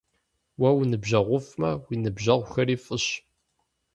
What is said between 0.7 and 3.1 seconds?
уныбжьэгъуфӀмэ, уи ныбжьэгъухэри фӀыщ.